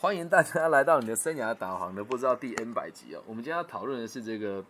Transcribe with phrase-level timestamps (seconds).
[0.00, 3.22] 欢迎大家来到你的生涯导航的不知道第 N 百集哦。
[3.26, 4.64] 我们今天要讨论的是这个，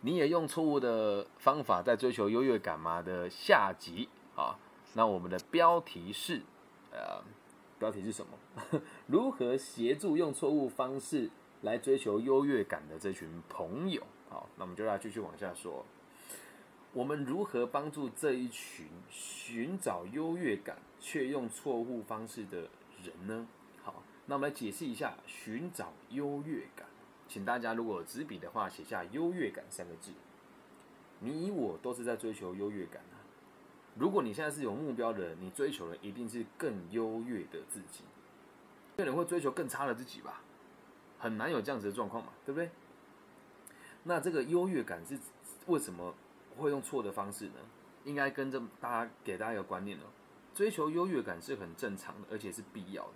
[0.00, 4.58] 你也用错误的方法在追求优越感吗的下集啊。
[4.94, 6.40] 那我们的标题是，
[6.90, 7.22] 呃，
[7.78, 8.80] 标题是什么？
[9.08, 11.28] 如何协助用错误方式
[11.60, 14.02] 来追求优越感的这群朋友？
[14.30, 15.84] 好，那我们就来继续往下说。
[16.94, 22.60] 我们如何帮助这一群寻找优越感却用错误方式的
[23.02, 23.46] 人呢？
[24.26, 26.86] 那我们来解释一下寻找优越感，
[27.28, 30.12] 请大家如果有纸笔的话，写下“优越感”三个字。
[31.20, 33.20] 你我都是在追求优越感啊。
[33.96, 38.02] 如果你现在是有目标的，你追求的一定是更优越的自己。
[38.96, 40.42] 有人会追求更差的自己吧？
[41.18, 42.70] 很难有这样子的状况嘛，对不对？
[44.04, 45.18] 那这个优越感是
[45.66, 46.14] 为什么
[46.56, 47.54] 会用错的方式呢？
[48.04, 50.04] 应该跟着大家给大家一个观念哦，
[50.54, 53.12] 追求优越感是很正常的，而且是必要的。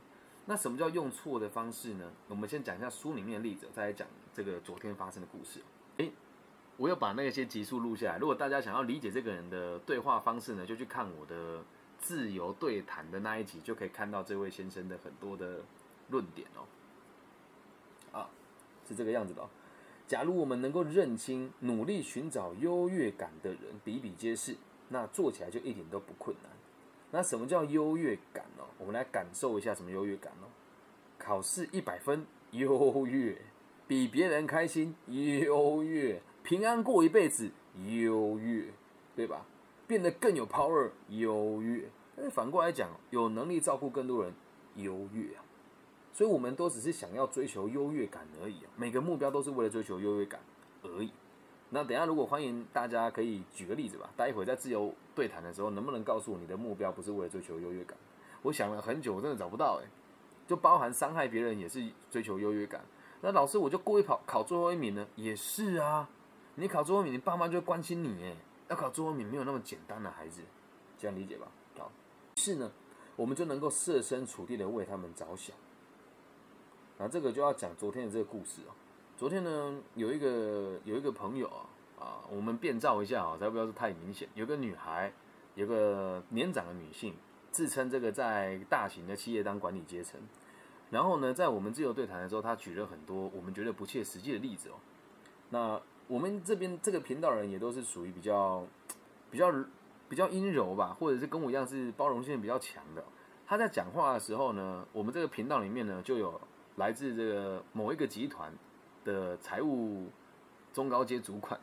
[0.48, 2.10] 那什么叫用错的方式呢？
[2.26, 5.60] 我们先讲一下书里面的例子，再来讲这个昨天发生的故事。
[5.98, 6.10] 诶，
[6.78, 8.18] 我要把那些集数录下来。
[8.18, 11.62] 如果大家想要理解这个人的对话方式呢，就去看我的
[11.98, 15.60] 自由对谈的那一集，就可以看到这位先生的很多的
[16.08, 18.18] 论点哦。
[18.18, 18.30] 啊，
[18.88, 19.46] 是这个样子的。
[20.06, 24.56] 假如我们能够认清，努力寻找优越感的人比比皆是，
[24.88, 26.50] 那做起来就一点都不困难。
[27.10, 28.64] 那什么叫优越感呢？
[28.78, 30.46] 我们来感受一下什么优越感哦。
[31.18, 33.34] 考试一百分，优越；
[33.86, 37.50] 比别人开心，优越；平安过一辈子，
[37.86, 38.66] 优越，
[39.16, 39.44] 对吧？
[39.86, 41.88] 变得更有 power，优越。
[42.14, 44.32] 但反过来讲，有能力照顾更多人，
[44.76, 45.42] 优越啊。
[46.12, 48.70] 所以，我们都只是想要追求优越感而已啊。
[48.76, 50.40] 每个目标都是为了追求优越感
[50.82, 51.12] 而已。
[51.70, 54.08] 那等下，如果欢迎大家可以举个例子吧。
[54.16, 57.96] 待会在自由对谈的时候，能不能告诉我你的目标不是为了追求优越感？
[58.42, 59.88] 我想了很久，我真的找不到哎。
[60.46, 62.80] 就包含伤害别人也是追求优越感。
[63.20, 65.06] 那老师，我就故意跑考最后一名呢？
[65.14, 66.08] 也是啊。
[66.54, 68.34] 你考最后一名，你爸妈就关心你哎。
[68.68, 70.40] 要考最后一名没有那么简单的孩子，
[70.98, 71.48] 这样理解吧？
[71.76, 71.92] 好。
[72.36, 72.72] 是呢，
[73.14, 75.54] 我们就能够设身处地的为他们着想。
[76.96, 78.72] 那这个就要讲昨天的这个故事哦。
[79.18, 81.66] 昨天呢，有一个有一个朋友啊，
[81.98, 84.28] 啊，我们变造一下啊，才不要是太明显。
[84.34, 85.12] 有个女孩，
[85.56, 87.12] 有个年长的女性，
[87.50, 90.20] 自称这个在大型的企业当管理阶层。
[90.88, 94.74] 然后呢，在我们自由对谈的时候，她举了很多我们觉得不切实际的例子哦。
[95.50, 98.64] 那我们这边这个频道人也都是属于比较
[99.32, 99.52] 比较
[100.08, 103.02] 比较阴柔吧，或者是跟我一样是包容性比较强的。
[103.44, 106.40] 他在讲话的时候呢，我们这个频道里面呢，就有
[106.76, 108.52] 来自这个某一个集团。
[109.04, 110.06] 的财务
[110.72, 111.58] 中高阶主管，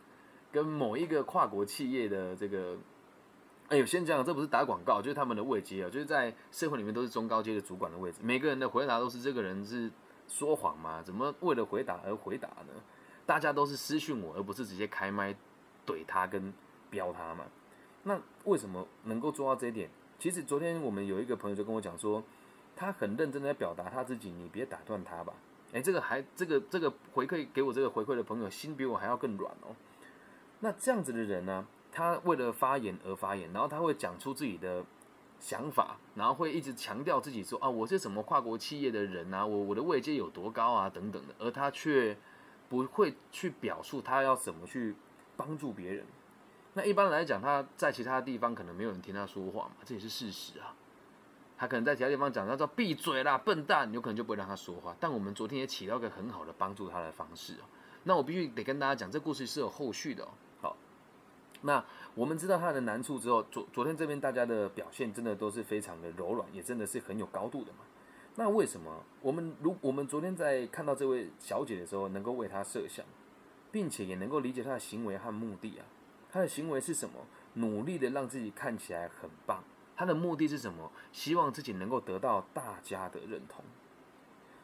[0.52, 2.78] 跟某一个跨国企业的这个，
[3.70, 8.20] 哎呦，先讲，这不是打广告，就是他们的位阶啊，就是在社会里面都是中高阶的主管的位置。
[8.22, 9.92] 每个人的回答都是这个人是
[10.28, 11.02] 说谎吗？
[11.04, 12.74] 怎么为了回答而回答呢？
[13.26, 15.34] 大家都是私讯我，而不是直接开麦
[15.86, 16.54] 怼他跟
[16.90, 17.46] 飙他嘛？
[18.04, 19.90] 那为什么能够做到这一点？
[20.20, 22.24] 其实昨天我们有一个朋友就跟我讲说，
[22.76, 25.34] 他很认真的在表达他自己，你别打断他吧。
[25.76, 29.76] 哎，这个还这个这个回馈给我这个回馈的朋友心比我还要更软哦。
[30.62, 34.86] 那这样子的人呢，他为了发言而发言，然后他会讲出自己的
[35.38, 42.18] 想法，然后会一直强调自己说啊，我是什么跨国企业的人啊，我我的位阶有多高啊等等的，而他却
[42.70, 44.96] 不会去表述他要怎么去
[45.36, 46.06] 帮助别人。
[46.74, 50.74] 那一般来讲，他在其他地方可能没有人听他说话嘛，这也是事实啊。
[51.58, 54.96] 他可能在其他地方讲，他说闭嘴啦，笨蛋，有可能就不会让他说话。
[55.00, 57.66] 但我们昨天也起到一个很好的帮助他的方式哦。
[58.04, 60.30] 那我必须得跟大家讲，这故事是有后续的哦。
[60.62, 60.78] 好，
[61.62, 61.84] 那
[62.14, 67.80] 我们知道他的难处之后，昨昨天这边大家的表现真的都是非常的柔软，也真的是很有高度的嘛。
[68.36, 73.06] 那为什么我们如我们昨天在看到这位小姐的时候，能够为她设想，
[73.72, 75.86] 并且也能够理解她的行为和目的啊？
[76.30, 77.16] 她的行为是什么？
[77.54, 79.64] 努力的让自己看起来很棒。
[79.96, 80.92] 他的目的是什么？
[81.12, 83.64] 希望自己能够得到大家的认同。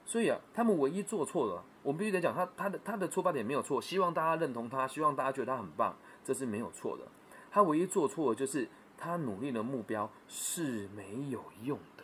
[0.06, 5.96] 所以啊，他们唯一做错了，我们必须得讲，他他的他的出发点没有错，希望大家认同他，希望大家觉得他很棒，
[6.26, 7.04] 这是没有错的。
[7.50, 8.68] 他唯一做错的就是
[8.98, 12.04] 他努力的目标是没有用的。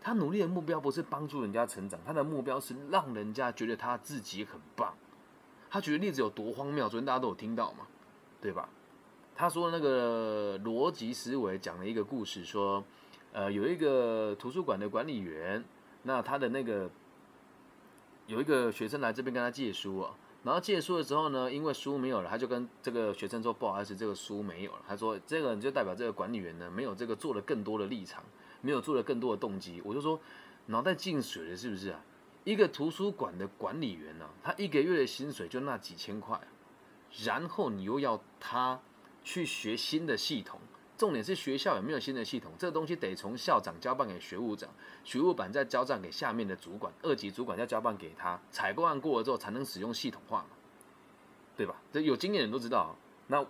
[0.00, 4.92] 他努力的目标不是帮助人家成长，他的目标是让人家觉得他自己很棒。
[5.70, 6.88] 他举的例子有多荒谬？
[6.88, 7.86] 昨天大家都有听到嘛，
[8.40, 8.68] 对吧？
[9.42, 12.84] 他说那个逻辑思维讲了一个故事，说，
[13.32, 15.64] 呃，有一个图书馆的管理员，
[16.04, 16.88] 那他的那个
[18.28, 24.82] 有一个学生来这边跟他借书啊，然后借书的时候呢，因为书没有了，他就跟这个学生说不好意思，这个书没有了。
[24.86, 28.22] 他说这个就代表这个管理员呢没有这个做了更多的立场，
[28.60, 29.82] 没有做了更多的动机。
[29.84, 30.20] 我就说
[30.66, 32.00] 脑袋进水了，是不是啊？
[32.44, 36.40] 一个图书馆的管理员呢，他一个月的薪水就那几千块，
[37.24, 38.80] 然后你又要他
[39.24, 40.60] 去学新的系统，
[40.96, 42.52] 重点是学校有没有新的系统？
[42.58, 44.70] 这个东西得从校长交办给学务长，
[45.04, 50.50] 学务长再交办给下面的主管，二级主管再交办给他，采购案过了之后才能使用系统化嘛，
[51.56, 51.76] 对吧？
[51.92, 52.96] 这有经验的人都知道。
[53.28, 53.44] 那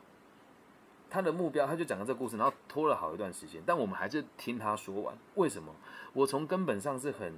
[1.11, 5.17] 他的目标，他就讲了这个故事，然后拖了好一段时间，但我们还是听他说完。
[5.35, 5.75] 为什么？
[6.13, 7.35] 我从根本上是很。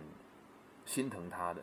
[0.87, 1.63] 心疼他的，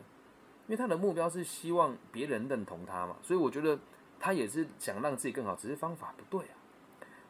[0.66, 3.78] 因为他的目标是希望别人认同他嘛，所以我觉得
[4.18, 6.54] 他也是想让自己更好，只是方法不对啊。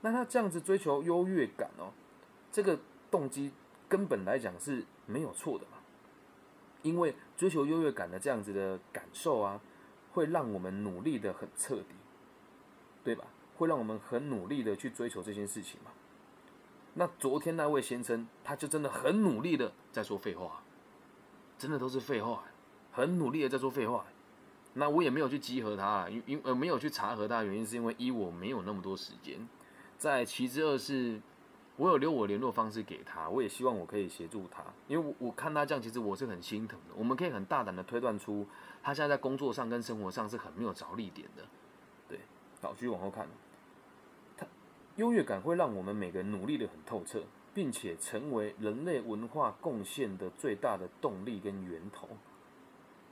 [0.02, 1.90] 那他这样子追求优越感哦，
[2.50, 2.78] 这个
[3.10, 3.52] 动机
[3.88, 5.78] 根本来讲是没有错的嘛。
[6.82, 9.60] 因为追求优越感的这样子的感受啊，
[10.12, 11.94] 会让我们努力的很彻底，
[13.04, 13.24] 对吧？
[13.56, 15.92] 会让我们很努力的去追求这件事情嘛。
[16.94, 20.62] 那昨天那位先生，他就真的很努力的在说废话。
[21.56, 22.42] 真的都是废话，
[22.90, 24.04] 很努力的在说废话。
[24.74, 29.48] 那我也没有去集合他，因因呃没有去查核他的原因是因为一我没有那么多时间。
[30.02, 31.20] 在其之二是，
[31.76, 36.94] 我有留我联络方式给他，我也希望我可以协助他，因为我我看他这样，其实我是很心疼的。
[36.96, 38.44] 我们可以很大胆的推断出，
[38.82, 41.44] 他现在在工作上跟生活上是很没有着力点的。
[42.08, 42.18] 对，
[42.60, 43.28] 好，继续往后看。
[44.36, 44.44] 他
[44.96, 47.22] 优越感会让我们每个人努力的很透彻。
[47.54, 52.08] 并且成为人类文化贡献的最大的动力跟源头。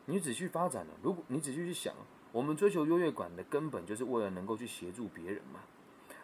[0.06, 1.94] 你仔细发展了，如果你仔细去想，
[2.32, 5.60] 我们追求优越感的根本就是为了能够去协助别人嘛。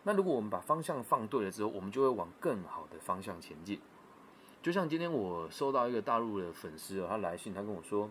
[0.07, 3.81] 那如果我们把方向放对了之后，我们就会往更好的方向前进。
[4.63, 8.09] 就像今天我收到一个大陆的粉丝哦，他来信，他跟我说：“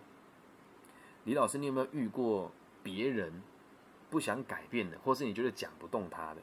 [1.24, 2.52] 李老师，你有没有遇过
[2.84, 3.42] 别人
[4.10, 6.42] 不想改变的，或是你觉得讲不动他的？”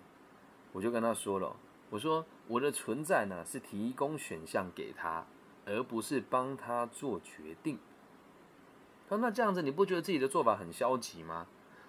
[0.72, 1.55] 我就跟他说了。
[1.90, 5.26] 我说我的存在呢是提供选项给他，
[5.66, 7.78] 而不是帮他做决定。
[9.06, 11.46] 他说那这样子你不觉得自己的做法很消极吗？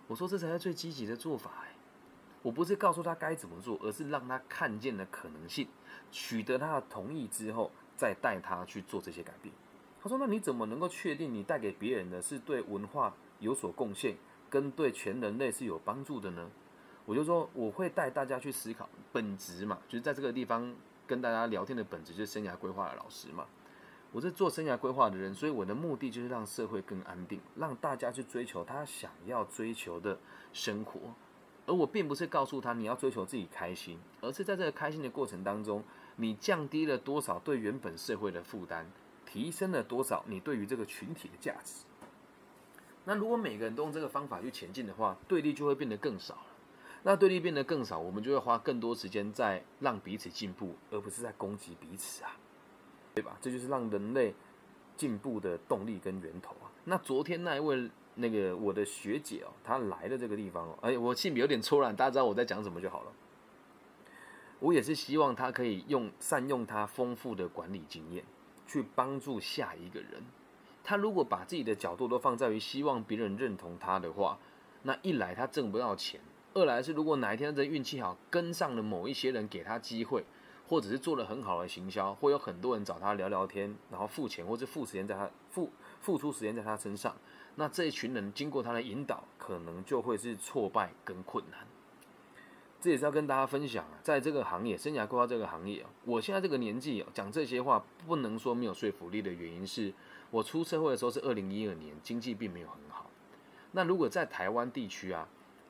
[0.07, 1.72] 我说这才是最积极的做法哎！
[2.43, 5.67] 我不是告诉他该怎么做，而是让他看见了可能性，
[6.11, 9.51] 取得他的同意之后，再带他去做这些改变。
[10.01, 14.17] 他说那你怎么能够确定你带给别人的是对文化有所贡献，
[14.49, 16.51] 跟对全人类是有帮助的呢？
[17.05, 20.75] 我就说我会带大家去思考本质嘛，就是在这个地方
[21.07, 23.45] 跟大家聊天的本质，就是生涯规划的老师嘛。
[24.11, 30.19] 我是做生涯规划的人，所以我的目的就是让社会更安定，让大家去追求他想要追求的
[30.51, 30.99] 生活。
[31.65, 35.83] 而我并不是告诉他你要追求自己开心，而是在这个开心的过程当中，
[36.17, 38.85] 你降低了多少对原本社会的负担，
[39.25, 41.85] 提升了多少你对于这个群体的价值。
[43.05, 46.47] 那如果每个人都用这个方法去前进的话，对立就会变得更少了。
[47.03, 52.37] 那对立变得更少，我们就会花更多时间在让彼此进步，而不是在攻击彼此啊，
[53.13, 53.37] 对吧？
[53.41, 54.33] 这就是让人类
[54.95, 56.71] 进步的动力跟源头啊。
[56.85, 63.11] 那昨天那一位那个我的学姐哦，她来的这个地方哦，哎，我性别有点错乱，大家知道我在讲什么就好了。
[64.59, 68.23] 我也是希望她可以用善用她丰富的管理经验，
[68.65, 70.23] 去帮助下一个人。
[70.83, 74.37] 她如果把自己的角度都放在于希望别人认同她的话，
[74.83, 76.21] 那一来她挣不到钱。
[76.53, 80.23] 二来是，如果哪一天这运气好，跟上了某一些人给他机会，
[80.67, 87.15] 或者是做了很好的行销，会有很多人找他聊聊天，然后付钱或者付时间在他付付出时间在他身上，
[87.55, 91.59] 那这一群人经过他的引导，可能就会是挫败跟困难。
[92.79, 99.93] 这也是要跟大家分享啊，在这个行业，生涯规划这个行业，我现在这个年纪讲这些话，不能说没有说服力的原因是，
[100.31, 103.09] 我出社会的时候是二零一二年，经济并没有很好。
[103.71, 105.27] 那如果在台湾地区啊。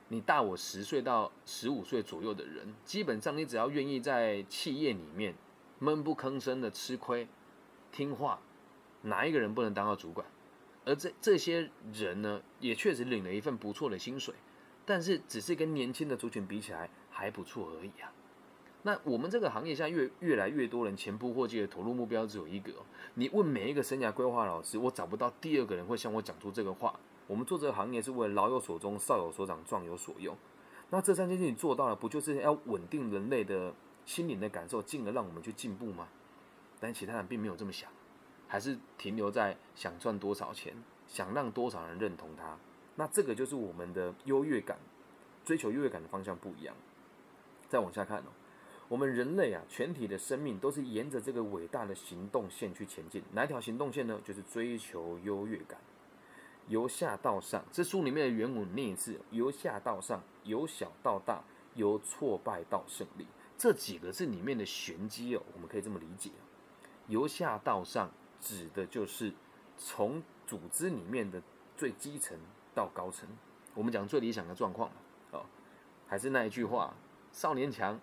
[0.09, 5.33] 你大我十岁到十五岁左右的人，基本上你只要愿意在企业里面
[5.79, 7.27] 闷不吭声的吃亏、
[7.91, 8.39] 听话，
[9.01, 10.27] 哪一个人不能当到主管？
[10.85, 14.35] 而这这些人呢，也确实领了一份不错的薪水，
[14.85, 18.11] 但是只是跟年轻的族群比起来还不错而已啊。
[18.85, 22.73] 那我们这个行业现在越越来越多人前仆后继的投入目标只有一个，
[23.13, 26.99] 你问每一个生涯规划老师，我找不到第二个人会向我讲出这个话。
[27.25, 30.35] 我们做这个行业是为了老有所终、少有所长、壮有所用。
[30.89, 33.73] 那这三件事情做到了，不就是要稳定人类的
[34.05, 36.09] 心灵的感受，进而让我们去进步吗？
[36.81, 37.89] 但其他人并没有这么想，
[38.47, 40.73] 还是停留在想赚多少钱、
[41.07, 42.57] 想让多少人认同他。
[42.95, 44.77] 那这个就是我们的优越感、
[45.43, 46.75] 追求优越感的方向不一样。
[47.67, 48.29] 再往下看哦，
[48.87, 53.23] 我们人类啊，全体的生命都是沿着这个伟大的行动线去前进。
[53.31, 54.21] 哪一条行动线呢？
[54.23, 55.79] 就是追求优越感。
[56.67, 63.25] 由下到上，这书里面的原文念一次：由下到上，由小到大，由挫败到胜利。
[63.57, 66.29] 这几个字里面的玄机哦，我们可以这么理解：
[67.07, 68.11] 由下到上，
[68.43, 69.31] 指的就是
[69.77, 71.41] 从组织里面的
[71.77, 72.37] 最基层
[72.75, 73.27] 到高层，
[73.73, 74.95] 我们讲最理想的状况嘛
[75.31, 75.45] 哦，
[76.07, 76.93] 还是那一句话，
[77.31, 77.97] 少年强，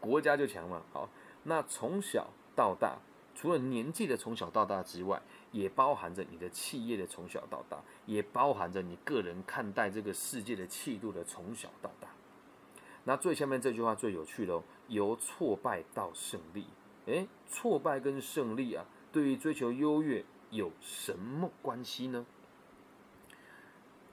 [0.00, 0.82] 国家就强嘛。
[0.92, 1.08] 好，
[1.44, 2.96] 那从小到大，
[3.34, 5.20] 除了年纪的从小到大之外，
[5.52, 12.08] 也包含着你的企业的从小到大，也包含着你个人看待这个世界的气度的从小到大。
[13.04, 16.66] 那最下面这句话最有趣喽，由挫败到胜利。
[17.06, 22.24] 诶，挫败跟胜利啊，对于追求优越有什么关系呢？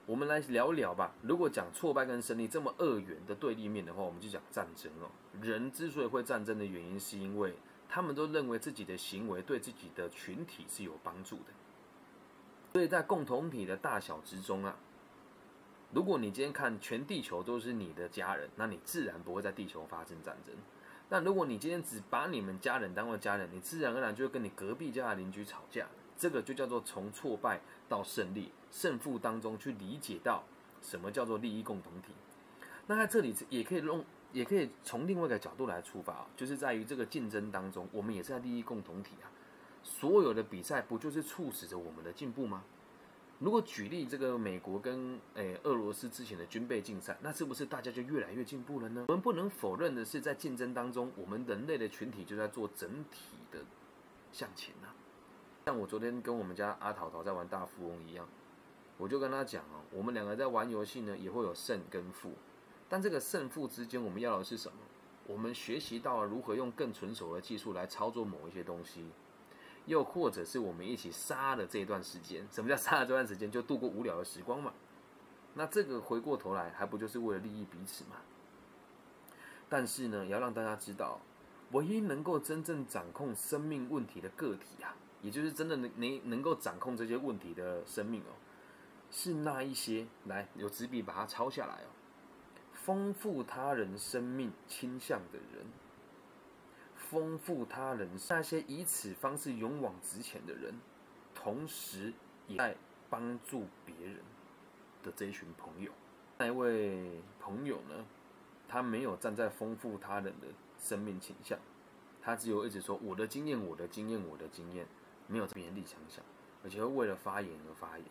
[0.04, 1.14] 我们来聊聊吧。
[1.22, 5.08] 如果讲挫败跟胜利这么二元的对立面的话，我们就讲战争哦。
[5.40, 7.54] 人之所以会战争的原因，是因为
[7.88, 11.44] 他们都认为自己的行为对自己的群体是有帮助的。
[12.72, 14.76] 所以在共同体的大小之中啊。
[15.92, 20.54] 如果你今天看全地球都是你的家人，那你自然不会在地球发生战争。
[21.10, 25.86] 那如果你今天只把你们家人当做家人，你自然而然就会跟你隔壁家的邻居吵架。
[26.16, 30.44] 这个就叫做从挫败到胜利，胜负当中去理解到
[30.80, 32.12] 什么叫做利益共同体。
[32.86, 39.26] 那在这里也可以用，也可以从另外一个角度来出发，就是在于这个竞争当中，我们也是在利益共同体啊。
[39.82, 42.62] 所有的比赛不就是促使着我们的进步吗？
[43.40, 49.06] 如果举例这个美国跟诶俄罗斯之前的军备竞赛，那是不是大家就越来越进步了呢？
[49.08, 53.60] 我们不能否认的是，在竞争当中，我们人类的群体就在做整体的
[54.30, 54.88] 向前呐。
[55.64, 58.28] 像我昨天跟我们家阿桃桃在玩大富翁一样，
[58.98, 62.32] 我就跟他讲哦，我们两个在玩游戏呢，也会有胜跟负，
[62.90, 64.76] 但这个胜负之间，我们要的是什么？
[65.26, 69.06] 我们学习到了如何用更纯熟的技术来操作某一些东西。
[69.90, 73.50] 又或者是我们一起杀了这段时间，什么叫杀了这段时间？
[73.50, 74.72] 就度过无聊的时光嘛。
[75.54, 78.14] 那这个回过头来，还不就是为了利益彼此嘛？
[79.68, 81.18] 但是呢，也要让大家知道，
[81.72, 88.32] 唯一能够真正掌控生命问题的个体啊，也就是真的能能能够掌控这些问题的生命哦，
[89.10, 91.90] 是那一些来有纸笔把它抄下来哦，
[92.72, 95.66] 丰富他人生命倾向的人。
[97.10, 100.72] 丰富他人，那些以此方式勇往直前的人，
[101.34, 102.12] 同时
[102.46, 102.76] 也在
[103.08, 104.20] 帮助别人
[105.02, 105.90] 的这一群朋友。
[106.38, 108.06] 那一位朋友呢，
[108.68, 110.46] 他没有站在丰富他人的
[110.78, 111.58] 生命倾向，
[112.22, 114.86] 他只有一直说我的经验，我的经验，我的经验，
[115.26, 116.24] 没有别人立场想，
[116.62, 118.06] 而且会为了发言而发言，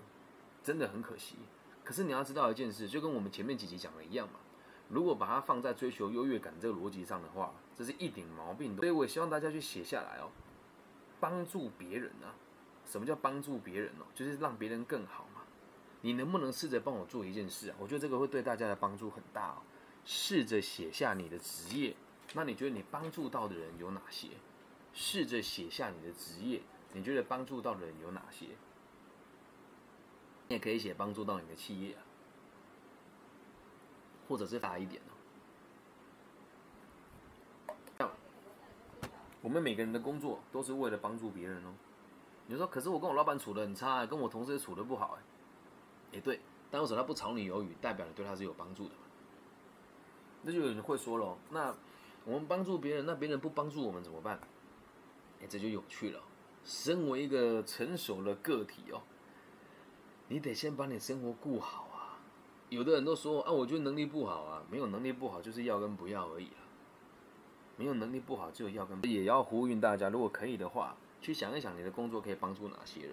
[0.62, 1.38] 真的很可惜。
[1.86, 4.42] 可是你要知道一件事，就跟我们前面几集讲的一样嘛。
[4.90, 8.76] 如果把它放在追求优越感这个逻辑上的话，这是一顶毛病。
[8.76, 10.30] 所以我也希望大家去写下来哦，
[11.20, 12.36] 帮助别人啊。
[12.86, 14.06] 什么叫帮助别人哦？
[14.16, 15.42] 就是让别人更好嘛。
[16.02, 17.76] 你能不能试着帮我做一件事啊？
[17.80, 19.58] 我觉得这个会对大家的帮助很大哦。
[20.06, 21.96] 试着写下你的职业，
[22.34, 24.30] 那你觉得你帮助到的人有哪些？
[24.92, 26.62] 试着写下你的职业，
[26.94, 28.48] 你觉得帮助到的人有哪些？
[30.48, 32.02] 你也可以写帮助到你的企业啊。
[34.30, 35.02] 或者是大一点
[37.98, 38.10] 哦。
[39.42, 41.74] 我们每个人的工作都是为了帮助别人哦。
[42.46, 45.24] 你说，可是我跟我老板处的很差，跟我同事也处的不好哎。
[46.12, 49.02] 也对，但为什么他不炒你鱿鱼，代表你对他是有帮助的嘛？
[50.44, 51.74] 那就有人会说了，那
[52.26, 54.40] 我们帮助别人，那别人不帮助我们怎么办？
[55.42, 56.22] 哎，这就有趣了。
[56.66, 59.02] 身为一个成熟的个体哦，
[60.28, 61.89] 你得先把你生活顾好。
[62.70, 66.58] 有的人都说啊，我觉得能力不好啊，没有能力不好，就是要跟不要而已了。
[67.78, 73.12] 没有能力不好，就要跟也要呼吁大家，如果可以的话，去想一想你的工作可以帮助哪些人。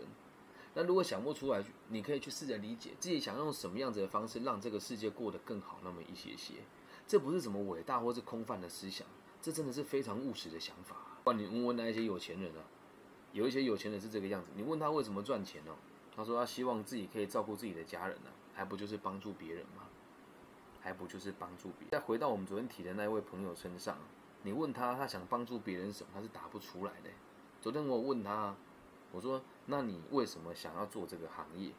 [0.74, 6.54] 那如果想不出来，你可以去试着理解自己想用什么样子的方式让这个世界过得更好那么一些些。
[7.06, 9.06] 这不是什么伟大或是空泛的思想，
[9.40, 10.96] 这真的是非常务实的想法。
[11.24, 12.60] 不你问问那一些有钱人啊，
[13.32, 15.72] 有一些有钱人是这个样子，你问他为什么赚钱呢？
[16.14, 18.30] 他说他希望自己可以照顾自己的家人呢。
[18.56, 19.82] 还不就是帮助别人吗？
[20.80, 21.90] 还不就是帮助别人？
[21.90, 23.98] 再回到我们昨天提的那位朋友身上，
[24.42, 26.10] 你问他，他想帮助别人什么？
[26.14, 27.10] 他是答不出来的。
[27.60, 28.54] 昨天我问他，
[29.12, 31.70] 我说：“那你为什么想要做这个行业？”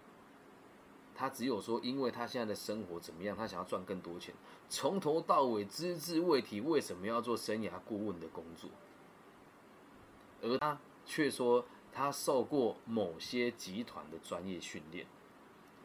[1.15, 3.35] 他只有说：“因为他现在的生活怎么样？
[3.35, 4.35] 他想要赚更多钱。”
[4.69, 8.69] 从头到尾只字未提为什么要做生涯顾问的工作，
[10.41, 15.07] 而他却说他受过某些集团的专业训练。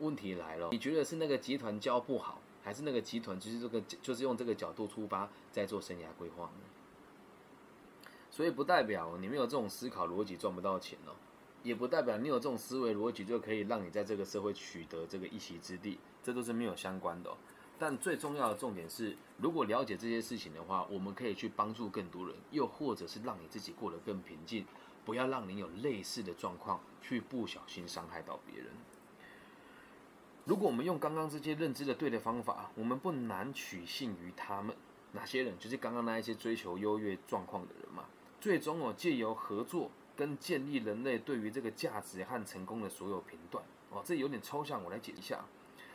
[0.03, 6.61] 问题来了，你觉得是那个集团教不好，还是那个集团就是这个就是用这个角度出发在做生涯规划呢？
[8.31, 11.15] 所以不代表你没有这种思考逻辑赚不到钱哦，
[11.63, 17.31] 也不代表你有这种思维逻辑就可以让你在这个社会取得这个一席之地，这都是没有相关的。
[17.79, 24.65] 但最重要的重点是，如果了解这些事情的话，我们可以去帮助更多人，又或者是让你自己过得更平静，
[25.05, 28.69] 不要让你有类似的状况去不小心伤害到别人。
[30.45, 34.75] 如果我们用刚刚这些认知的对的方法，我们不难取信于他们。
[35.13, 35.57] 哪些人？
[35.57, 38.05] 就是刚刚那一些追求优越状况的人嘛。
[38.41, 45.45] 最终哦，借由合作跟建立人类对于这个价值和成功的所有评断哦，这有点抽象，我来解一下。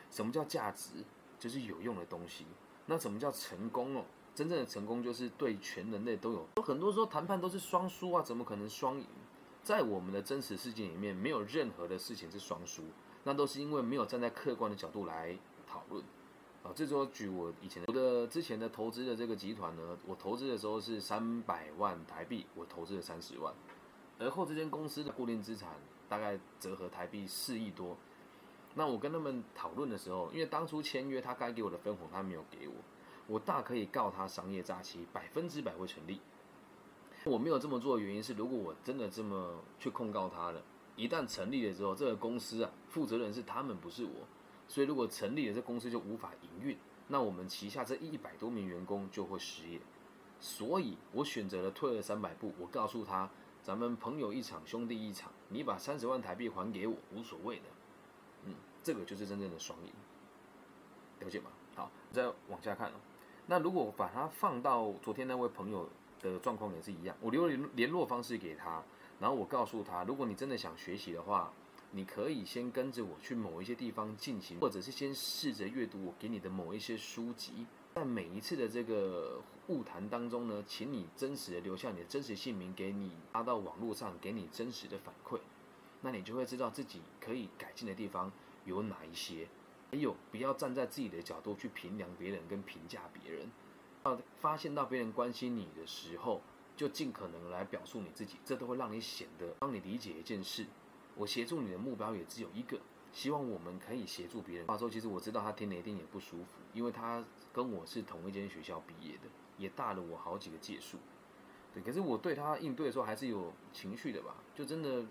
[0.09, 1.03] 什么叫价值？
[1.37, 2.45] 就是有用的东西。
[2.85, 4.05] 那什么叫成功哦？
[4.33, 6.47] 真正的成功就是对全人类都有。
[6.63, 9.05] 很多时候谈判都是双输啊，怎么可能双赢？
[9.61, 12.83] 在我们的真实世界里面，没有任何的事情是双输。
[13.27, 16.01] 那都是因为没有站在客观的角度来讨论，
[16.63, 23.53] 啊，这时候举我以前的我的之前的投资的这个集团呢，我投资的时候是三百万台币，我投资了三十万，
[24.17, 25.71] 而后这间公司的固定资产
[26.07, 27.97] 大概折合台币四亿多，
[28.75, 32.75] 那我跟他们讨论的时候，因为当初签约他该给我的分红他没有给我，
[33.27, 36.21] 我大可以告他商业诈欺，百分之百会成立。
[37.25, 40.61] 我没有这么做的原因是，如果我真的这么去控告他了。
[40.97, 44.11] 一旦成立了之后，这个公司啊，负责人是他们，不是我。
[44.67, 46.75] 所以如果成立了，这公司就无法营运，
[47.07, 49.79] 那我们旗下这一百多名员工就会失业。
[50.39, 53.29] 所以我选择了退了三百步，我告诉他，
[53.61, 57.63] 咱们朋友一场，兄弟一场，你把三十万台币还给我，无所谓的。
[58.45, 59.91] 嗯，这个就是真正的双赢，
[61.19, 61.51] 了解吗？
[61.75, 62.91] 好，再往下看。
[63.45, 65.87] 那如果把它放到昨天那位朋友
[66.19, 68.83] 的状况也是一样，我留联联络方式给他。
[69.19, 71.51] 然后我告诉他，如果你真的想学习的话，
[71.91, 77.65] 你可以先跟着我去某一些地方进行，或者是先试着阅读我给你的某一些书籍。
[77.95, 85.39] 在每一次的这个晤谈当中呢，请你真实的留下你的真实姓名，给你发到网络上，给你真实的反馈，
[86.01, 88.31] 那你就会知道自己可以改进的地方
[88.65, 89.47] 有哪一些。
[89.89, 93.49] 还有，不要站在自己的角度去评量别人跟评价别人，
[94.03, 96.41] 要发现到别人关心你的时候。
[96.77, 100.65] 就尽可能来表述你自己，这都会让你显得帮你理解一件事。
[101.15, 102.79] 我协助你的目标也只有一个，
[103.11, 104.67] 希望我们可以协助别人。
[104.67, 109.23] 话说，其实我知道他听了一定也不舒服，因为他跟我是同一间学校毕业的，
[109.57, 110.99] 也大了我好几个届数。
[111.73, 114.35] 对，可是我对他应对的时候还是有情绪的吧？
[114.53, 115.03] 就真的，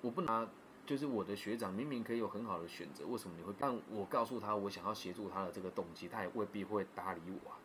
[0.00, 0.48] 我不拿，
[0.84, 3.54] 就是我的学长明明可以有很好的选择，为什么你会？
[3.56, 7.56] 但我告诉他我想要协助他的这个动机，他也未必会搭理我啊，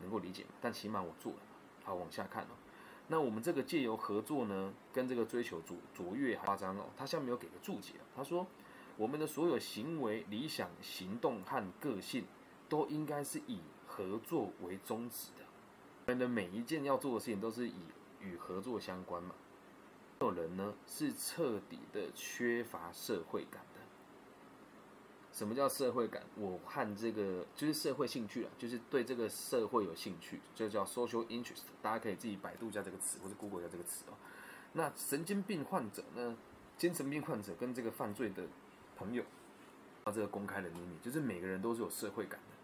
[0.00, 0.50] 能够理解吗？
[0.60, 1.38] 但起码我做了。
[1.88, 2.48] 好，往下看哦。
[3.06, 6.84] 那我们这个借由合作呢，跟这个追求卓卓越夸张哦。
[6.94, 8.46] 他下面有给个注解，他说
[8.98, 12.26] 我们的所有行为、理想、行动和个性，
[12.68, 15.44] 都应该是以合作为宗旨的。
[16.04, 17.76] 我们的每一件要做的事情，都是以
[18.20, 19.34] 与合作相关嘛。
[20.20, 23.62] 有人呢，是彻底的缺乏社会感。
[25.38, 26.20] 什么叫社会感？
[26.34, 31.62] 我和这个就是社会兴趣啊，就是对这个社会有兴趣，就叫 social interest。
[31.80, 34.14] 大家可以自己百度一下这个词，或者 Google 一下这个词哦。
[34.72, 36.36] 那神经病患者呢？
[36.76, 38.42] 精神病患者跟这个犯罪的
[38.96, 39.22] 朋友，
[40.02, 42.56] 啊，这个公开的秘密，就是每个人都是有社会感的。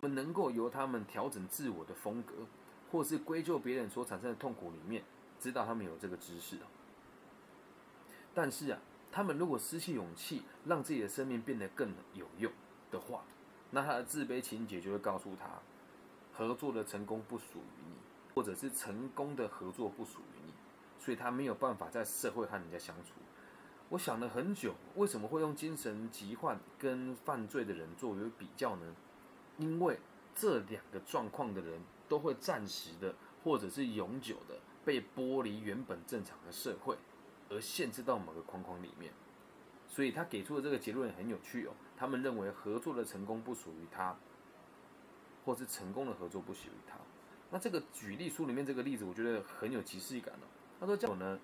[0.00, 2.32] 我们能够由他们调整自我的风格，
[2.90, 5.04] 或是归咎别人所产生的痛苦里面，
[5.38, 6.66] 知道他们有这个知识哦。
[8.32, 8.80] 但是啊。
[9.12, 12.50] 他们如果失去勇气，让自己的生命变得更有用
[12.90, 13.24] 的话，
[13.70, 15.60] 那他的自卑情节就会告诉他，
[16.32, 17.94] 合作的成功不属于你，
[18.34, 20.52] 或者是成功的合作不属于你，
[20.98, 23.12] 所以他没有办法在社会和人家相处。
[23.88, 28.94] 我想了很久，为什么会用精神疾患跟犯罪的人作为比较呢？
[29.58, 29.98] 因为
[30.36, 36.96] 这两个状况的人都会暂时的，或者是永久的被剥离原本正常的社会。
[37.50, 39.12] 而限制到某个框框里面，
[39.88, 41.72] 所以他给出的这个结论很有趣哦。
[41.98, 44.16] 他们认为合作的成功不属于他，
[45.44, 46.96] 或是成功的合作不属于他。
[47.50, 50.46] 那这个举例书里面这个例子，我觉得很有即视感哦。
[50.78, 51.38] 他说：“叫呢，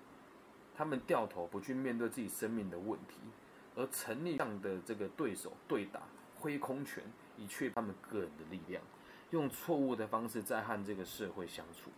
[0.75, 3.19] 他们掉头不去面对自己生命的问题，
[3.75, 6.01] 而成立这样的这个对手对打，
[6.37, 7.03] 挥空拳
[7.37, 8.81] 以确他们个人的力量，
[9.31, 11.91] 用错误的方式在和这个社会相处。”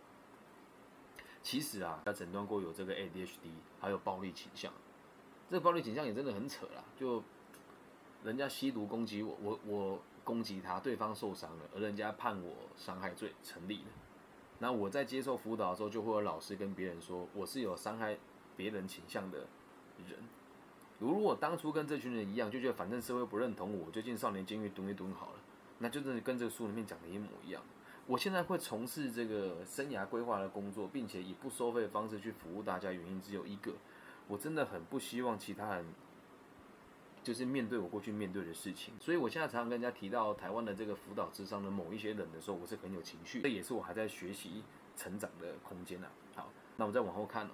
[1.42, 3.50] 其实啊，他诊断过有这个 ADHD，
[3.80, 4.72] 还有暴力倾向。
[5.48, 7.22] 这个暴力倾向也真的很扯啦，就
[8.22, 13.90] 人家吸毒攻击我，我我攻击他，对方受伤了，而人家判我伤害罪成立了。
[14.58, 18.18] 那我在接受辅导的时候，就会有老师跟别人说，我是有伤害
[18.56, 19.46] 别人倾向的
[20.06, 20.18] 人。
[20.98, 25.38] 如果当初跟这群人一样，就觉得反正社会不认同我，就进少年监狱蹲一蹲好了，
[25.78, 27.62] 那就真的跟这个书里面讲的一模一样。
[28.10, 33.72] 我现在会从事这个生涯规划的工作，并且以不收费的方式去服务大家，原因只有一个，
[34.26, 35.86] 我真的很不希望其他人
[37.22, 38.92] 就是面对我过去面对的事情。
[38.98, 44.64] 所以我现在常常跟人家提到台湾的这个辅导智商的某一些人的时候，我是很有情绪，这也是我还在学习
[44.96, 46.08] 成长的空间呐。
[46.34, 47.50] 好，那我再往后看哦。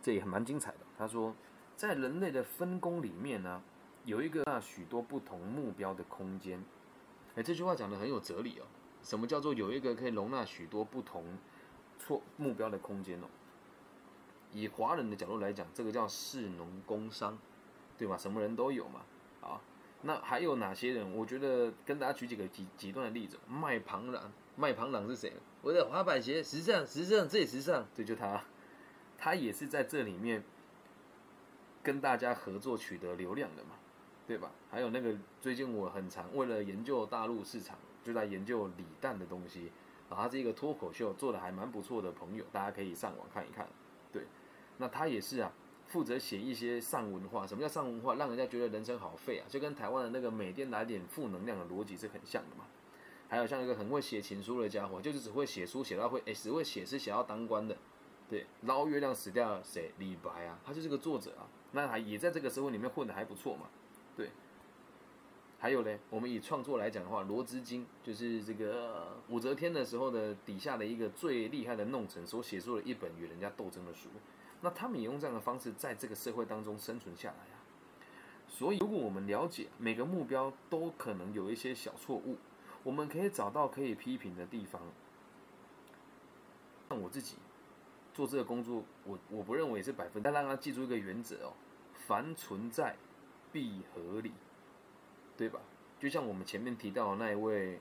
[0.00, 0.78] 这也蛮精彩的。
[0.96, 1.34] 他说，
[1.74, 3.60] 在人类的分工里面呢，
[4.04, 6.64] 有一个那许多不同目标的空间。
[7.34, 8.64] 哎，这句话讲的很有哲理哦。
[9.02, 11.24] 什么叫做有一个可以容纳许多不同
[11.98, 13.26] 错目标的空间哦？
[14.52, 17.38] 以华人的角度来讲，这个叫士农工商，
[17.96, 18.16] 对吧？
[18.16, 19.00] 什么人都有嘛。
[19.40, 19.60] 啊，
[20.02, 21.16] 那还有哪些人？
[21.16, 23.38] 我觉得跟大家举几个极极端的例子。
[23.48, 24.22] 卖庞然，
[24.56, 25.32] 卖庞然是谁？
[25.62, 28.42] 我的滑板鞋时尚，时尚最时尚，这就他，
[29.16, 30.42] 他也是在这里面
[31.82, 33.70] 跟大家合作取得流量的嘛，
[34.26, 34.50] 对吧？
[34.70, 37.78] 还有那个最近我很常为了研究大陆市场，
[38.10, 39.70] 就在研究李诞的东西，
[40.08, 43.68] 啊，他是一个脱口秀做的还蛮不错的朋友，大家可以上网看一看，
[44.12, 44.24] 对。
[44.78, 45.52] 那他也是啊，
[45.86, 47.46] 负责写一些上文化。
[47.46, 48.16] 什么叫上文化？
[48.16, 52.64] 让人家觉得人生好废啊，就跟台湾的那个每天来点负能量的逻辑是很像的嘛。
[53.28, 57.76] 还有像一个很会写情书的家伙，就是只会写书写到会，哎，只会写诗写到当官的，
[58.28, 59.92] 对，捞月亮死掉谁？
[59.98, 63.68] 李白啊，他就是个作者啊，那还也在这个社会里面混得还不错嘛，
[64.16, 64.30] 对。
[65.60, 74.08] 还有呢，我们以创作来讲的话，罗织经就是这个武则天的时候的底下的一个最厉害的弄臣所写出了一本与人家斗争的书。
[74.62, 77.60] 那他们也用这样的方式在这个社会当中生存下来啊。
[78.48, 82.38] 所以，如果我们了解每个目标都可能有一些小错误，
[82.82, 84.80] 我们可以找到可以批评的地方。
[86.88, 87.36] 像我自己
[88.14, 91.52] 做这个工作，我我不认为是百分，但让他记住一个原则哦：
[92.06, 92.96] 凡存在
[93.52, 94.32] 必合理，
[95.40, 95.58] 对吧？
[95.98, 97.80] 就像我们前面提到的那一位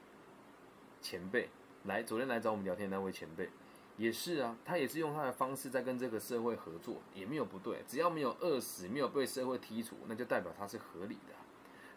[1.02, 1.50] 前辈，
[1.84, 3.50] 来昨天来找我们聊天那位前辈。
[3.98, 7.84] 也是啊，他也是用他的方式在跟这个社会合作，也没有不对。
[7.86, 11.34] 只要没有饿死，没有被社会剔除，那就代表他是合理的。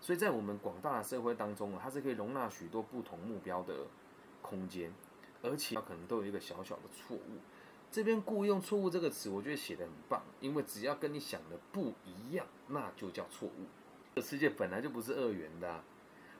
[0.00, 3.86] 所以在我们广大的社会当中啊，它是可以容纳许多不同目标的
[4.40, 4.92] 空间，
[5.42, 7.38] 而且可能都有一个小小的错误。
[7.88, 13.66] 这边故意用“错误”这个词，我觉得写的很棒，因为只要跟你想的不一样，那就叫错误。
[14.14, 15.82] 这世界本来就不是二元的。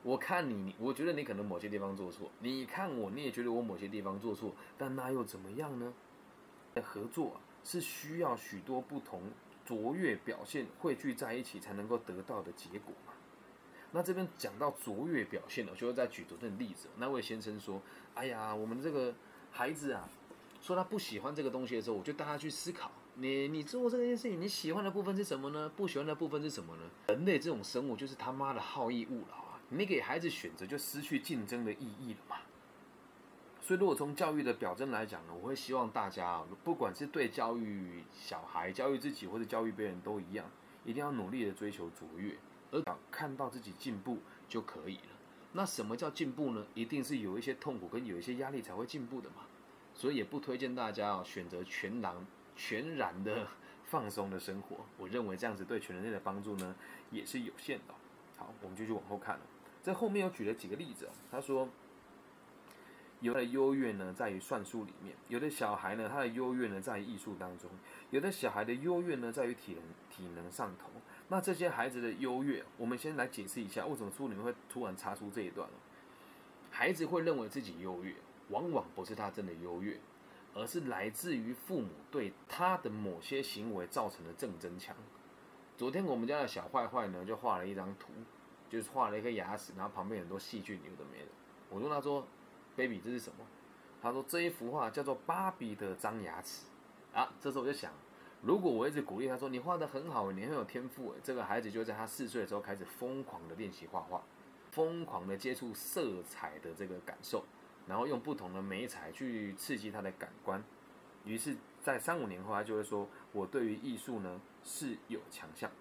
[0.03, 2.29] 我看你，我觉得你可能某些地方做错。
[2.39, 5.93] 你看我，你也觉得我某些地方做错，但那又怎么样呢？
[6.83, 9.21] 合作啊，是需要许多不同
[9.65, 13.13] 卓越表现汇聚在一起才能够得到的结果嘛。
[13.91, 16.89] 那这边讲到卓越表现了，就会再举昨天的例子。
[16.97, 17.81] 那位先生说
[18.13, 19.13] ：“哎呀，我们这个
[19.51, 20.09] 孩子啊，
[20.61, 25.71] 说他不喜欢这个东西的时候，我就带他去思考，你你做这件事情，你喜欢的部分是什么呢？
[25.75, 26.81] 不喜欢的部分是什么呢？
[27.09, 32.37] 人类这种生物就是他妈的好逸恶劳啊。”你给孩子选择，就失去竞争的意义了嘛？
[33.61, 40.45] 所以，如果从教育的表征来讲呢，我会希望大家啊，不管是对教育小孩、教育自己或者教育别人都一样，
[40.83, 42.35] 一定要努力的追求卓越，
[42.71, 44.17] 而看到自己进步
[44.49, 45.13] 就可以了。
[45.53, 46.65] 那什么叫进步呢？
[46.73, 49.37] 一定是有一些痛苦跟有一些压力才会进步的嘛。
[49.95, 53.47] 所以也不推荐大家啊选择全狼全然的
[53.85, 54.77] 放松的生活。
[54.97, 56.75] 我认为这样子对全人类的帮助呢
[57.11, 57.93] 也是有限的。
[58.37, 59.41] 好，我们继续往后看了。
[59.81, 61.09] 在后面又举了几个例子。
[61.29, 61.67] 他说，
[63.19, 67.69] 有的优越呢在于算术里面，有的小孩呢他的优越呢在于艺术当中，
[68.09, 70.89] 有的小孩的优越呢在于体能体能上头。
[71.29, 75.67] 那这些孩子的优越，我们先来解释一下，为什么书里面会突然插出这一段
[76.69, 78.13] 孩子会认为自己优越，
[78.49, 79.99] 往往不是他真的优越，
[80.53, 84.95] 而是来自于父母对他的某些行为造成的正增强。
[85.77, 88.11] 昨天我们家的小坏坏呢，就画了一张图。
[88.69, 91.27] 就是画了一颗牙齿，然后旁边很多细菌，有的没的。
[91.69, 92.25] 我问他说
[92.75, 93.45] ：“baby，这是什么？”
[94.01, 96.63] 他说：“这一幅画叫做芭比的脏牙齿。”
[97.13, 97.91] 啊，这时候我就想，
[98.41, 104.23] 如果我一直鼓励他说：“你画的很好，你很有天赋。”这个孩子就在他四岁的时候开始疯狂的练习画画，
[104.71, 107.45] 疯狂的接触色彩的这个感受，
[107.87, 110.63] 然后用不同的媒材去刺激他的感官。
[111.25, 115.71] 于是，在三五年后，他就会说：“我对于艺术呢是有强项。”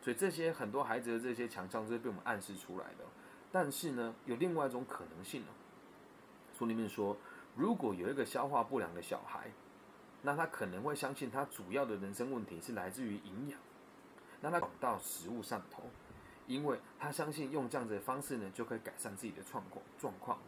[0.00, 3.04] 所以这些很多孩子的这些强项都是被我们暗示出来的，
[3.50, 5.52] 但是呢，有另外一种可能性哦。
[6.56, 7.16] 书里面说，
[7.56, 9.50] 如果有一个消化不良的小孩，
[10.22, 13.58] 那他可能会相信他主要的人生问题是来自于营养，
[14.40, 15.82] 那他到食物上头，
[16.46, 20.38] 因为他相信用这样子的方式呢，就可以改善自己的状况状况，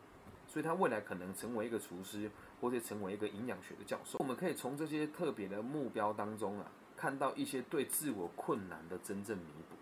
[0.57, 2.31] 所以他未来可能成为一个厨师，
[2.62, 4.16] 或者成为一个营养学的教授。
[4.19, 6.73] 我们可以从这些特别的目标当中啊。
[6.97, 9.77] 看到一些对自我困难的真正弥补，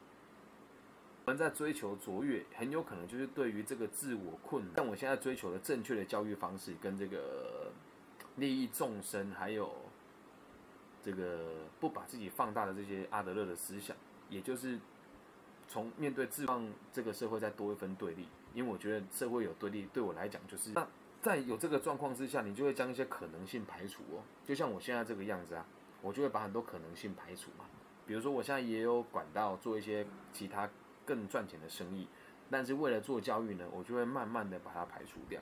[1.27, 4.75] 我们在追求卓越，很有可能就是对于这个自我困难。
[4.75, 7.71] 像我现在追求的正确的教育方式，跟这个
[8.35, 9.73] 利益众生，还有
[11.05, 13.97] 这个不把自己放大的这些阿德勒的思想，
[14.29, 14.81] 也就是
[15.69, 18.27] 从面对自望这个社会再多一分对立。
[18.55, 20.87] 因为我觉得社会有对立，对我来讲就是那
[21.21, 24.23] 在有这个状况之下，你就会将一些可能性排除哦。
[24.47, 25.67] 就像我现在这个样子啊。
[26.03, 27.65] 我就会把很多可能性排除嘛。
[28.07, 30.69] 比如说，我现在也有管道做一些其他
[31.07, 32.07] 更赚钱的生意，
[32.51, 35.41] 但是为了做教育呢，我就会慢慢的把它排除掉。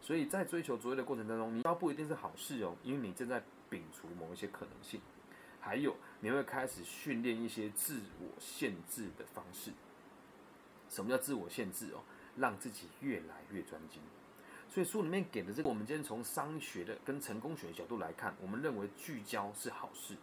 [0.00, 4.98] 所以在追求卓越的过程当中，你要不一定是好事哦，因为你正在摒除某一些可能性。
[5.60, 9.72] 还有，你会开始训练一些自我限制的方式。
[10.88, 12.00] 什么叫自我限制哦？
[12.38, 14.00] 让自己越来越专精。
[14.70, 20.14] 所以书里面给的这个，我们今天从商学的跟成功学的角度来看，我们认为聚焦是好事。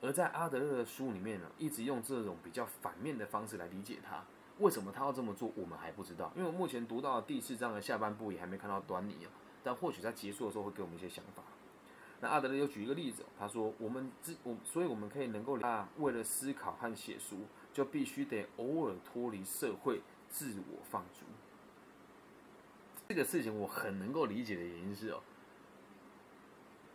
[0.00, 4.24] 而在阿德勒的书里面呢，一直用这种比较反面的方式来理解他。
[4.58, 6.32] 为什么他要这么做，我们还不知道。
[6.36, 9.30] 因为我目前读到第四章的下半部也还没看到端倪啊。
[9.62, 11.42] 但或许在结束的时候会给我们一些想法。
[12.20, 21.24] 那阿德勒又举一个例子，他说：“我们自我，所以我们可以能够啊，为了思考和写书，就必须得偶尔脱离社会，自我放逐。”
[23.14, 25.20] 这个事情我很能够理解的原因是哦，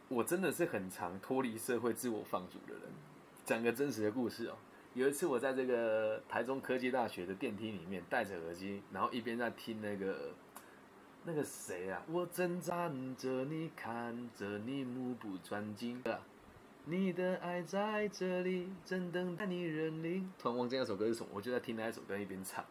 [0.08, 2.92] 我真的是很常脱离社会、自我放逐的人。
[3.46, 4.58] 讲个真实的故事哦，
[4.96, 10.32] 有一次我在这个台中科技大学的电梯里面戴着耳机，然后一边在听那个
[11.24, 16.20] 那个谁啊，我正站着你，看着你，目不转睛的。
[16.86, 20.28] 你的爱在这里，正等待你认领。
[20.40, 22.66] 突然忘记那首歌是什么，我就在听那一首歌一边唱。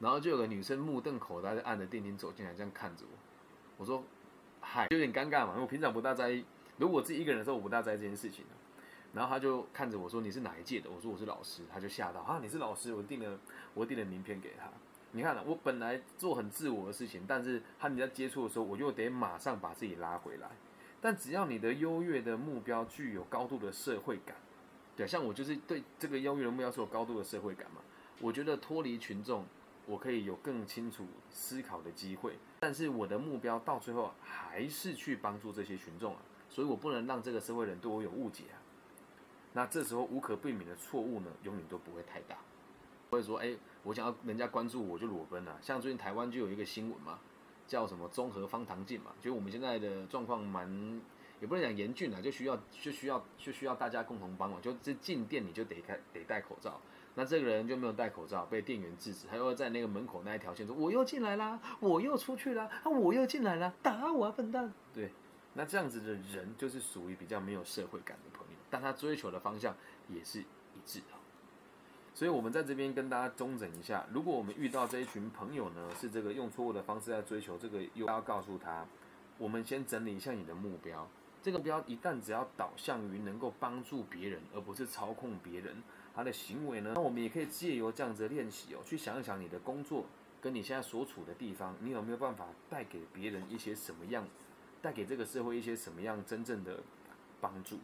[0.00, 3.18] 然后就有个女生目瞪口呆的按着电梯走进来，这样看着我。
[3.76, 4.02] 我说
[4.60, 6.44] ：“嗨，有点尴尬嘛，因为我平常不大在意。
[6.76, 8.44] 如果自己一个人的时候，我不大在意这件事情
[9.12, 12.38] 然后他就看着我说：“你是哪一届的？”我说：“我是老师。”他就吓到啊！
[12.42, 12.94] 你是老师？
[12.94, 13.38] 我订了，
[13.74, 14.68] 我订了名片给他。
[15.12, 20.48] 你看，我本来做很自我的事情，但是和你在接触的时候，我就得马上把自己拉回来。
[21.00, 24.36] 但只要你的优越的目标具有高度的社会感，
[24.96, 27.80] 对，像我就是对这个优越的目标是有高度的社会感嘛。
[28.20, 29.44] 我觉得脱离群众。
[29.88, 36.20] 我可以有更清楚思考的机会，但是我的目标到最后还是去帮助这些群众啊，
[36.50, 38.60] 所以我不能让这个社会人对我有误解啊。
[39.54, 42.36] 那这时候无可避免的错误呢，永远都不会太大。
[43.10, 45.58] 或者说，哎，我想要人家关注我就裸奔了。
[45.62, 47.18] 像最近台湾就有一个新闻嘛，
[47.66, 51.00] 叫什么综合方糖镜嘛，就我们现在的状况蛮，
[51.40, 56.78] 也不能讲严峻啊，就需要就需要就需要大家共同帮忙，就这进店你就得开得戴口罩。
[57.18, 65.10] 那这个人就没有戴口罩，被店员制止，他又在那个门口那一条线说：“我又进来啦，我又出去啦，啊，我又进来啦，打我啊，笨蛋！”对，
[65.54, 69.74] 那这样子的人就是属于比较没有社会感的朋友，但他追求的方向
[70.08, 71.06] 也是一致的。
[72.14, 78.86] 所以，我们在这边跟大家中整一下：如果我们遇到这一群朋友呢，是这个用错误的方式在追求这个，又要告诉他，
[79.38, 81.08] 我们先整理一下你的目标。
[81.42, 85.82] 这个目标一旦只要导向于能够帮助别人，而不是操控别人。
[86.18, 86.94] 他的行为呢？
[86.96, 90.04] 那我们也可以借由这样子的练习哦，去想一想你的工作
[90.40, 94.26] 跟你现在所处的地方，你有没有办法带给别人一些什么样，
[94.82, 96.80] 带给这个社会一些什么样真正的
[97.40, 97.78] 帮助？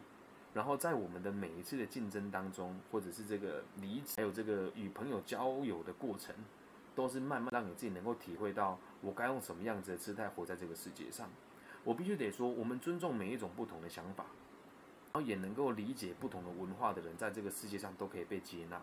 [0.53, 6.35] 然后在我们的每一次的竞争当中，或者是这个离还有这个与朋友交友的过程，
[6.93, 11.29] 都是慢慢让你自己能够体会到，我该用什么样子的姿态活在这个世界上。
[11.85, 14.25] 我必须得说，我们尊重每一种不同的想法。
[15.15, 18.81] 然后也能够理解不同的文化的人，在这个世界上都可以被接纳。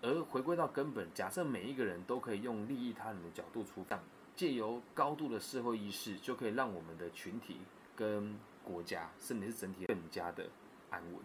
[0.00, 3.98] 而回归到根本，假设每一个人都可以用利益他人的角度出发，
[4.36, 7.56] 借由高度的社会意识，就可以让我们的群体
[7.96, 10.48] 跟国家，甚至是整体更加的
[10.88, 11.20] 安稳。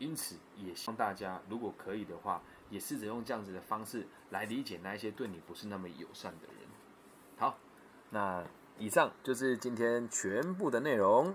[0.00, 6.56] 因此，也希望大家如果可以的话，也试着用这样子的方式来理解那一些对你不是那么友善的人。
[7.36, 7.56] 好，
[8.10, 8.44] 那
[8.76, 11.32] 以上就是今天全部的内容。